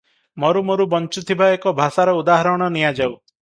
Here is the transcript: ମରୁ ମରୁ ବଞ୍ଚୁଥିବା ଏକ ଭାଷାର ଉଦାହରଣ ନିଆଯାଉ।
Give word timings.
ମରୁ 0.43 0.63
ମରୁ 0.69 0.87
ବଞ୍ଚୁଥିବା 0.93 1.51
ଏକ 1.59 1.75
ଭାଷାର 1.83 2.17
ଉଦାହରଣ 2.23 2.73
ନିଆଯାଉ। 2.81 3.15